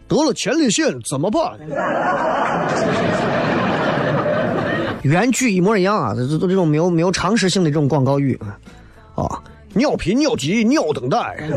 [0.07, 1.41] 得了前列腺怎么办？
[5.03, 6.13] 原句一模一样啊！
[6.15, 8.39] 这这这种没有没有常识性的这种广告语
[9.15, 9.41] 啊！
[9.73, 11.37] 尿频尿急尿等待。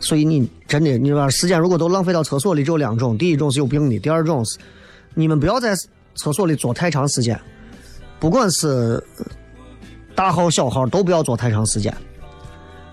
[0.00, 4.58] 所以你真的，你把时间如果都浪费到厕所里，只有两种：第一种是有病的，第二种是
[5.14, 5.74] 你们不要在
[6.14, 7.38] 厕所里坐太长时间，
[8.18, 9.02] 不管是。
[10.14, 11.92] 大号小号都不要坐太长时间，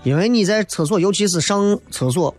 [0.02, 2.34] 因为你在厕所，尤其是上厕所，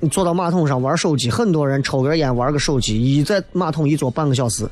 [0.00, 4.68] 你坐到马桶上玩手机，很多人抽根烟玩个手机，一在马桶一坐半个小时，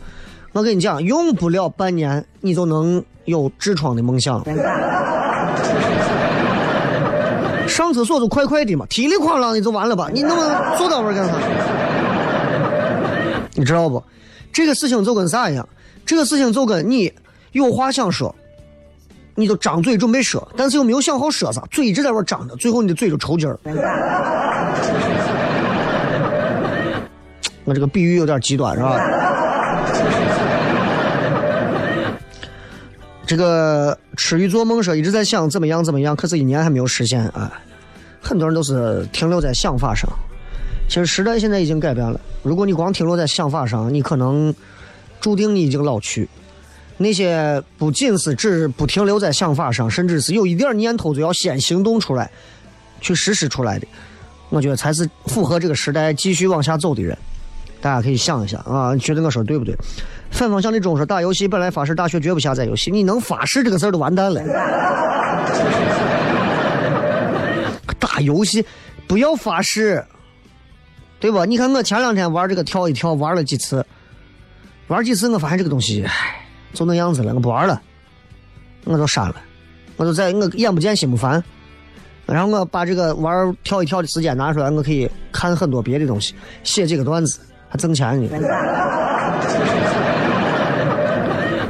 [0.52, 4.44] 我跟你讲，用不了半年，你就能有痔疮的梦想。
[7.68, 10.08] 上厕所就快快的嘛，踢里哐啷的就完了吧？
[10.12, 11.34] 你那么坐到那干啥？
[13.54, 14.02] 你知道不？
[14.52, 15.68] 这个事情就跟啥一样？
[16.04, 17.12] 这个事情就跟你
[17.52, 18.34] 有话想说，
[19.36, 23.56] 你都张嘴准备说，但是又没有想好说啥，嘴一直在那张着，最后你的嘴就抽筋儿。
[27.64, 28.98] 我这个比喻有点极端，是吧？
[33.26, 37.52] 这个吃鱼做梦说一直在想怎么样怎么样，可是一年还没有实现啊。
[38.22, 40.08] 很多人都是停留在想法上，
[40.88, 42.20] 其实时代现在已经改变了。
[42.42, 44.54] 如果你光停留在想法上，你可能
[45.20, 46.28] 注定你已经老去。
[46.98, 52.30] 那些不仅是只不停留在想法上，甚至是有一点念头就要先行动出来，
[53.00, 53.86] 去实施出来的，
[54.48, 57.16] 我觉得才是符合这个时代继续往下走的人。
[57.80, 59.76] 大家可以想一下啊，觉得我说对不对？
[60.30, 64.42] 反方向的中说打游戏本来发誓大学绝不下载游戏，你能发誓这个事儿都完蛋了。
[67.98, 68.64] 打游戏
[69.06, 70.02] 不要发誓，
[71.20, 71.44] 对吧？
[71.44, 73.84] 你看我前两天玩这个跳一跳，玩了几次，
[74.88, 76.45] 玩几次我发现这个东西，唉，
[76.76, 77.82] 就那样子了，我不玩了，
[78.84, 79.34] 我就删了，
[79.96, 81.42] 我就在我眼不见心不烦。
[82.26, 87.40] 然后我把这个玩跳一跳的时间拿出来，我可以看很多别的东西，写几个段子。
[87.68, 88.28] 还挣钱呢！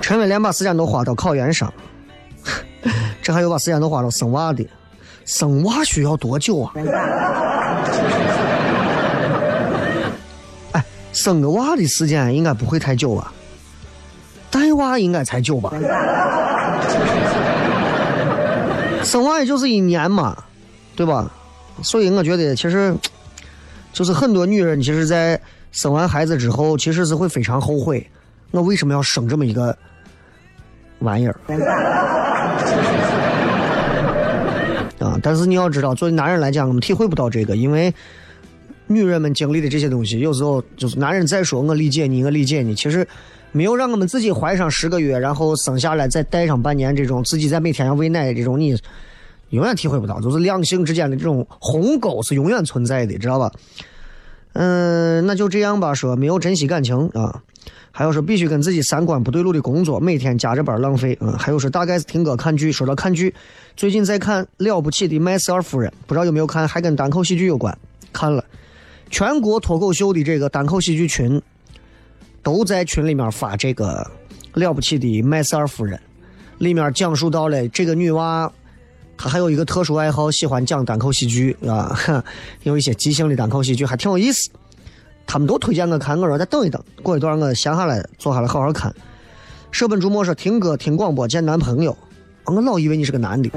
[0.03, 1.73] 陈伟连把时间都花到考研上，
[3.23, 4.63] 这还有把时间都花到生娃的，
[5.25, 6.75] 生娃需要多久啊？
[10.73, 10.85] 哎，
[11.15, 13.33] 生个娃的时间应该不会太久吧？
[14.51, 15.72] 带娃应该才久吧？
[19.05, 20.36] 生娃也就是一年嘛，
[20.94, 21.30] 对吧？
[21.82, 22.94] 所以我觉得其实
[23.92, 25.40] 就是很多女人其实，在。
[25.72, 28.09] 生完孩子之后，其实是会非常后悔，
[28.51, 29.76] 我为什么要生这么一个
[31.01, 31.36] 玩意儿
[34.99, 35.20] 啊？
[35.22, 37.92] 但是你要知道，作为男人来讲，我们体会不到这个，因为
[38.87, 43.07] 女人们经历的这些东西，有时候就是男人再说我理解你，我理解你，其实
[43.53, 48.76] 没有让我们自己怀上十个月，然后生下来再带上半年，这种自己在每天要喂奶这种，你
[49.51, 53.53] 永远体会不到，就是两性之间的这种鸿沟是永远存在的，知道吧？
[54.55, 55.93] 嗯，那就这样吧。
[55.93, 57.43] 说没有珍惜感情啊，
[57.93, 61.16] 还有说必须跟自己三观不对路的工作，每天加着班浪费。
[61.20, 62.72] 嗯，还有说大概是听歌看剧。
[62.72, 63.34] 说到看剧，
[63.76, 67.76] 最近在看《了不起的麦瑟尔夫人》，不知道有没有看，还跟单口喜剧有关。
[68.12, 68.43] 看了，
[69.11, 71.41] 全国脱口秀的这个单口喜剧群
[72.43, 74.09] 都在群里面发这个
[74.61, 75.99] 《了不起的麦瑟尔夫人》，
[76.59, 78.51] 里面讲述到了这个女娃。
[79.19, 81.97] 她还有一个特殊爱好，喜欢讲单口喜剧啊，
[82.65, 84.51] 有一些即兴的单口喜剧还挺有意思。
[85.27, 88.95] 他们都推荐我看，我说再等一等，过一段我闲下来坐下来好好看。
[89.73, 91.97] 舍本逐末说听歌听广播见男朋友，
[92.45, 93.49] 我老以为你是个男的。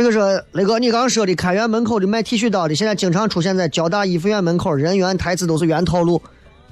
[0.00, 6.22] 这个说雷哥，你刚说的开元门口的卖剃须刀的，现在经常出现在交大一附院门口，人员台词都是原套路，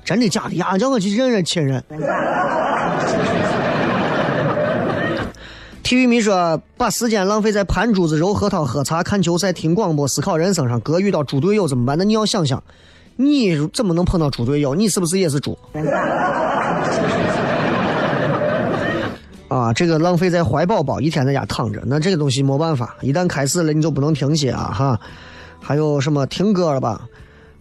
[0.03, 0.79] 真的假的呀？
[0.79, 1.85] 叫我去认认亲人。
[5.83, 11.99] 体育迷说：“把时间浪费在盘珠子、揉核桃、喝茶、看球赛、听广播、思考人生上，哥遇到猪队友怎么办？
[11.99, 12.63] 那你要想想，
[13.17, 14.75] 你怎么能碰到猪队友？
[14.75, 15.59] 你是不是也是猪？
[19.49, 24.71] 啊，这个浪费在怀宝宝，一天在家躺着，那这个东西没办法，一旦开始了，你就不能停歇啊！
[24.73, 25.01] 哈，
[25.61, 27.09] 还有什么听歌了吧？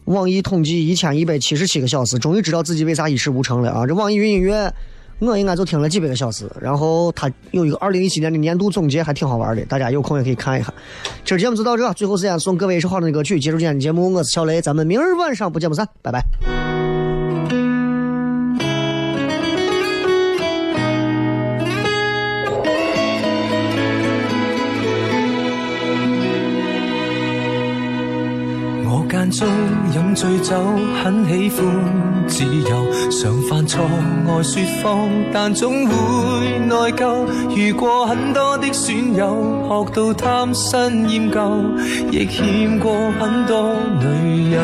[0.05, 3.87] 网易统计一千一百七十七个小时，终于知道自己为啥一事无成了啊！
[3.87, 4.73] 这网易云音乐。”
[5.19, 10.71] 我应该就听了几百个小时，然后它有一个二零一七年的年度总结，还挺好玩的，大家有空也可以看一看。
[11.25, 14.13] 今儿节目就到这，最后时间送各位一首好听的歌曲，结束今天的节目。
[14.13, 16.66] 我是小雷，咱们明儿晚上不见不散，拜拜。
[29.27, 29.47] 间中
[29.93, 30.55] 饮醉酒，
[31.03, 37.27] 很喜欢自由，常犯错爱说谎，但总会内疚。
[37.53, 41.61] 遇过很多的损友，学到贪新厌旧，
[42.11, 44.63] 亦欠过很多女人。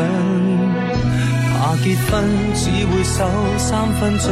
[1.51, 3.25] 怕结婚只会守
[3.57, 4.31] 三分钟。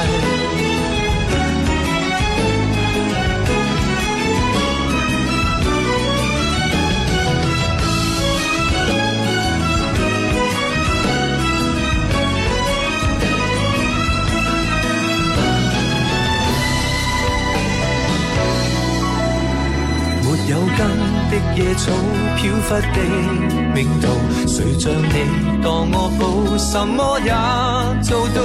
[21.81, 21.91] 草，
[22.37, 22.97] 飘忽的
[23.73, 24.05] 命途，
[24.47, 25.15] 谁像你
[25.63, 26.21] 当我宝，
[26.57, 27.31] 什么也
[28.03, 28.37] 做到。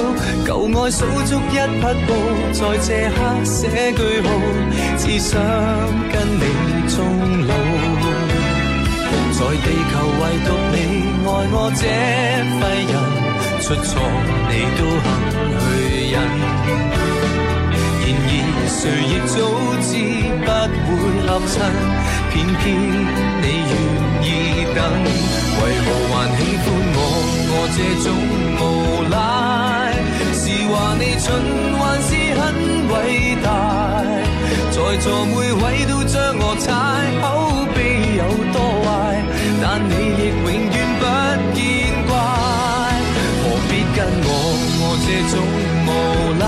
[0.43, 2.09] 旧爱数足一匹布，
[2.51, 3.59] 在这刻写
[3.93, 4.27] 句号，
[4.97, 5.29] 只想
[6.11, 6.43] 跟你
[6.89, 6.95] 终
[7.47, 7.51] 老。
[9.37, 10.75] 在地球唯独你
[11.23, 11.81] 爱我这
[12.57, 12.93] 废人，
[13.61, 13.87] 出错
[14.49, 15.05] 你都肯
[15.61, 15.63] 去
[16.11, 16.15] 忍。
[18.01, 18.31] 然而
[18.67, 18.79] 谁
[19.11, 19.35] 亦早
[19.85, 19.89] 知
[20.67, 21.55] 不会合衬，
[22.31, 22.63] 偏偏
[23.41, 23.73] 你愿
[24.23, 24.27] 意
[24.75, 24.79] 等，
[25.59, 26.65] 为何还喜欢
[26.95, 26.99] 我？
[27.49, 28.05] 我这种
[28.59, 28.61] 无
[29.09, 29.15] 赖，
[30.33, 31.25] 是话你蠢
[31.77, 32.09] 还是
[32.39, 32.41] 很
[32.91, 32.95] 伟
[33.43, 33.47] 大？
[34.71, 36.65] 在座每位都将我踩，
[37.21, 37.25] 口
[37.73, 37.77] 碑
[38.17, 38.21] 有
[38.53, 38.85] 多坏，
[39.61, 41.03] 但你亦永远不
[41.55, 41.59] 见
[42.07, 42.11] 怪。
[43.41, 44.29] 何必跟我？
[44.79, 45.33] 我这种
[45.87, 45.89] 无
[46.39, 46.45] 赖，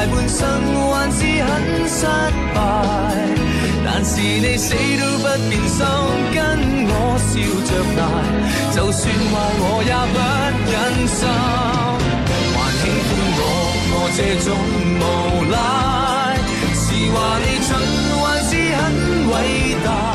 [0.00, 0.06] 大。
[0.06, 0.48] 半生
[0.90, 2.06] 还是很失
[2.54, 2.58] 败
[3.84, 5.84] 但是你死都不变心
[6.34, 6.38] 跟
[6.88, 7.32] 我笑
[7.68, 8.02] 着挨
[8.74, 10.18] 就算坏我也不
[10.70, 10.74] 忍
[11.06, 11.18] 心
[12.56, 13.40] 还喜欢我
[13.92, 14.48] 我这种
[15.00, 15.04] 无
[15.50, 15.54] 赖
[16.74, 17.68] 是话你蠢
[18.20, 18.80] 还是很
[19.28, 19.34] 伟
[19.84, 20.09] 大。